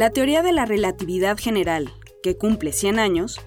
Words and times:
La 0.00 0.08
teoría 0.08 0.40
de 0.40 0.52
la 0.52 0.64
relatividad 0.64 1.36
general, 1.36 1.90
que 2.22 2.34
cumple 2.34 2.72
100 2.72 2.98
años, 2.98 3.38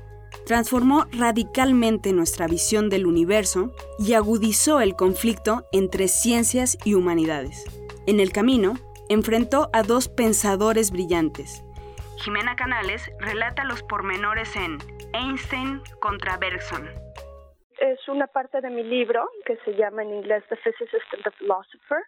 transformó 0.45 1.05
radicalmente 1.11 2.13
nuestra 2.13 2.45
visión 2.45 2.91
del 2.91 3.07
universo 3.07 3.73
y 3.97 4.13
agudizó 4.13 4.79
el 4.79 4.95
conflicto 4.95 5.65
entre 5.71 6.07
ciencias 6.07 6.77
y 6.85 6.93
humanidades. 6.93 7.65
En 8.05 8.19
el 8.19 8.31
camino, 8.31 8.75
enfrentó 9.09 9.71
a 9.73 9.81
dos 9.81 10.09
pensadores 10.09 10.91
brillantes. 10.91 11.63
Jimena 12.17 12.55
Canales 12.55 13.01
relata 13.17 13.63
los 13.63 13.81
pormenores 13.81 14.55
en 14.55 14.77
Einstein 15.13 15.81
contra 16.01 16.37
Bergson. 16.37 16.87
Es 17.79 18.07
una 18.07 18.27
parte 18.27 18.61
de 18.61 18.69
mi 18.69 18.83
libro 18.83 19.27
que 19.47 19.57
se 19.65 19.71
llama 19.71 20.03
en 20.03 20.13
inglés 20.13 20.43
The 20.49 20.57
Physicist 20.57 21.13
and 21.15 21.23
the 21.23 21.31
Philosopher, 21.31 22.03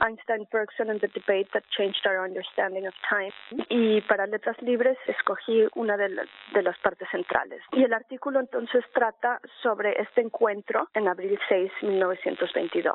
Einstein, 0.00 0.46
Bergson 0.50 0.90
and 0.90 1.00
the 1.00 1.08
Debate 1.08 1.48
That 1.52 1.64
Changed 1.76 2.06
Our 2.06 2.24
Understanding 2.24 2.86
of 2.86 2.94
Time. 3.08 3.32
Y 3.68 4.00
para 4.02 4.26
Letras 4.26 4.60
Libres 4.62 4.98
escogí 5.06 5.66
una 5.74 5.96
de, 5.96 6.08
de 6.52 6.62
las 6.62 6.78
partes 6.78 7.08
centrales. 7.10 7.62
Y 7.72 7.82
el 7.82 7.92
artículo 7.92 8.40
entonces 8.40 8.84
trata 8.92 9.40
sobre 9.62 10.00
este 10.00 10.20
encuentro 10.20 10.88
en 10.94 11.08
abril 11.08 11.38
6, 11.48 11.72
1922, 11.82 12.94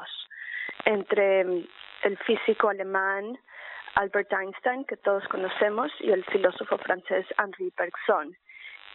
entre 0.86 1.42
el 1.42 2.18
físico 2.26 2.70
alemán 2.70 3.38
Albert 3.96 4.32
Einstein, 4.34 4.86
que 4.86 4.98
todos 4.98 5.28
conocemos, 5.28 5.92
y 6.00 6.12
el 6.12 6.24
filósofo 6.26 6.78
francés 6.78 7.26
Henri 7.38 7.72
Bergson 7.78 8.36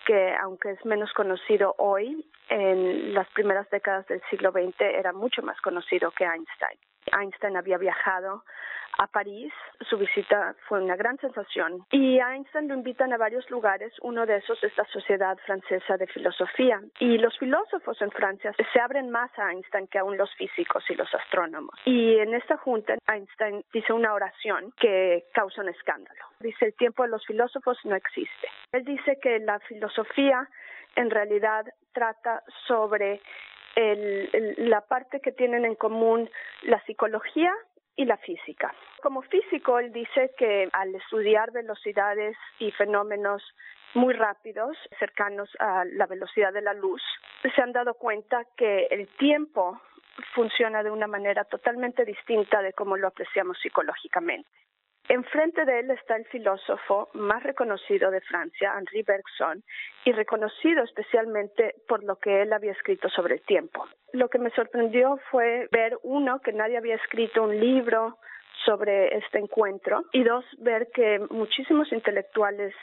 que 0.06 0.34
aunque 0.40 0.70
es 0.70 0.84
menos 0.84 1.12
conocido 1.12 1.74
hoy, 1.78 2.24
en 2.48 3.14
las 3.14 3.28
primeras 3.28 3.68
décadas 3.70 4.06
del 4.06 4.22
siglo 4.30 4.52
XX 4.52 4.80
era 4.80 5.12
mucho 5.12 5.42
más 5.42 5.60
conocido 5.60 6.10
que 6.10 6.24
Einstein. 6.24 6.78
Einstein 7.12 7.56
había 7.56 7.78
viajado 7.78 8.42
a 8.98 9.06
París. 9.06 9.52
Su 9.88 9.98
visita 9.98 10.54
fue 10.68 10.82
una 10.82 10.96
gran 10.96 11.18
sensación. 11.18 11.84
Y 11.90 12.18
Einstein 12.18 12.68
lo 12.68 12.74
invitan 12.74 13.12
a 13.12 13.18
varios 13.18 13.48
lugares. 13.50 13.92
Uno 14.00 14.26
de 14.26 14.36
esos 14.36 14.62
es 14.64 14.76
la 14.76 14.84
Sociedad 14.86 15.36
Francesa 15.44 15.96
de 15.96 16.06
Filosofía. 16.06 16.80
Y 16.98 17.18
los 17.18 17.36
filósofos 17.38 18.00
en 18.00 18.10
Francia 18.10 18.54
se 18.72 18.80
abren 18.80 19.10
más 19.10 19.30
a 19.38 19.52
Einstein 19.52 19.86
que 19.88 19.98
aún 19.98 20.16
los 20.16 20.34
físicos 20.34 20.84
y 20.88 20.94
los 20.94 21.12
astrónomos. 21.14 21.74
Y 21.84 22.18
en 22.18 22.34
esta 22.34 22.56
junta, 22.56 22.96
Einstein 23.06 23.64
dice 23.72 23.92
una 23.92 24.14
oración 24.14 24.72
que 24.78 25.24
causa 25.32 25.62
un 25.62 25.68
escándalo. 25.68 26.24
Dice, 26.40 26.66
el 26.66 26.74
tiempo 26.74 27.02
de 27.02 27.10
los 27.10 27.24
filósofos 27.26 27.78
no 27.84 27.96
existe. 27.96 28.48
Él 28.72 28.84
dice 28.84 29.18
que 29.20 29.38
la 29.40 29.58
filosofía 29.60 30.48
en 30.96 31.10
realidad 31.10 31.66
trata 31.96 32.42
sobre 32.68 33.22
la 33.74 34.82
parte 34.82 35.20
que 35.20 35.32
tienen 35.32 35.64
en 35.64 35.74
común 35.74 36.30
la 36.62 36.82
psicología 36.84 37.52
y 37.96 38.04
la 38.04 38.18
física. 38.18 38.74
Como 39.02 39.22
físico, 39.22 39.78
él 39.78 39.92
dice 39.92 40.32
que 40.36 40.68
al 40.72 40.94
estudiar 40.94 41.52
velocidades 41.52 42.36
y 42.58 42.70
fenómenos 42.72 43.42
muy 43.94 44.12
rápidos, 44.12 44.76
cercanos 44.98 45.48
a 45.58 45.84
la 45.86 46.06
velocidad 46.06 46.52
de 46.52 46.60
la 46.60 46.74
luz, 46.74 47.02
se 47.54 47.62
han 47.62 47.72
dado 47.72 47.94
cuenta 47.94 48.44
que 48.56 48.88
el 48.90 49.08
tiempo 49.16 49.80
funciona 50.34 50.82
de 50.82 50.90
una 50.90 51.06
manera 51.06 51.44
totalmente 51.44 52.04
distinta 52.04 52.60
de 52.60 52.74
cómo 52.74 52.98
lo 52.98 53.08
apreciamos 53.08 53.58
psicológicamente. 53.58 54.48
Enfrente 55.36 55.66
de 55.66 55.80
él 55.80 55.90
está 55.90 56.16
el 56.16 56.24
filósofo 56.28 57.10
más 57.12 57.42
reconocido 57.42 58.10
de 58.10 58.22
Francia, 58.22 58.72
Henri 58.74 59.02
Bergson, 59.02 59.62
y 60.06 60.12
reconocido 60.12 60.82
especialmente 60.82 61.74
por 61.86 62.02
lo 62.04 62.16
que 62.16 62.40
él 62.40 62.54
había 62.54 62.72
escrito 62.72 63.10
sobre 63.10 63.34
el 63.34 63.42
tiempo. 63.42 63.86
Lo 64.14 64.30
que 64.30 64.38
me 64.38 64.48
sorprendió 64.52 65.20
fue 65.30 65.68
ver, 65.70 65.98
uno, 66.04 66.40
que 66.40 66.54
nadie 66.54 66.78
había 66.78 66.94
escrito 66.94 67.42
un 67.42 67.60
libro 67.60 68.16
sobre 68.66 69.16
este 69.16 69.38
encuentro 69.38 70.04
y 70.12 70.24
dos, 70.24 70.44
ver 70.58 70.88
que 70.92 71.20
muchísimos 71.30 71.90
intelectuales 71.92 72.74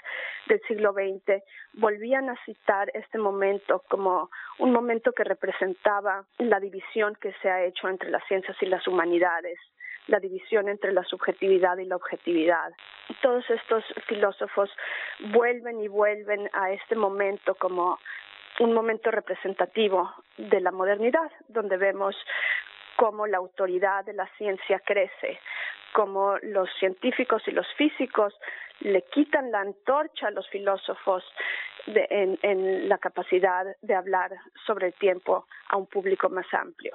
del 0.48 0.62
siglo 0.62 0.94
XX 0.94 1.44
volvían 1.74 2.30
a 2.30 2.38
citar 2.46 2.90
este 2.94 3.18
momento 3.18 3.84
como 3.90 4.32
un 4.60 4.72
momento 4.72 5.12
que 5.12 5.24
representaba 5.24 6.24
la 6.40 6.60
división 6.60 7.16
que 7.22 7.34
se 7.42 7.50
ha 7.50 7.64
hecho 7.64 7.90
entre 7.90 8.10
las 8.10 8.24
ciencias 8.28 8.58
y 8.62 8.66
las 8.66 8.88
humanidades, 8.88 9.60
la 10.08 10.20
división 10.20 10.70
entre 10.70 10.94
la 10.94 11.04
subjetividad 11.04 11.78
y 11.78 11.86
la 11.86 11.98
objetividad. 11.98 12.72
Todos 13.22 13.48
estos 13.50 13.84
filósofos 14.08 14.70
vuelven 15.34 15.82
y 15.82 15.90
vuelven 15.90 16.50
a 16.54 16.72
este 16.72 16.96
momento 16.96 17.56
como 17.56 18.00
un 18.60 18.74
momento 18.74 19.12
representativo 19.12 20.12
de 20.38 20.62
la 20.62 20.72
modernidad, 20.72 21.32
donde 21.50 21.78
vemos 21.78 22.16
cómo 22.96 23.28
la 23.28 23.38
autoridad 23.38 24.06
de 24.06 24.14
la 24.14 24.28
ciencia 24.38 24.80
crece, 24.86 25.40
cómo 25.94 26.38
los 26.42 26.70
científicos 26.80 27.44
y 27.48 27.52
los 27.52 27.68
físicos 27.76 28.34
le 28.80 29.04
quitan 29.04 29.52
la 29.52 29.62
antorcha 29.62 30.28
a 30.28 30.32
los 30.32 30.48
filósofos 30.50 31.24
en 31.86 32.90
la 32.90 32.98
capacidad 32.98 33.66
de 33.82 33.96
hablar 33.96 34.32
sobre 34.66 34.88
el 34.88 34.94
tiempo 34.94 35.46
a 35.70 35.78
un 35.78 35.86
público 35.86 36.30
más 36.30 36.46
amplio. 36.54 36.94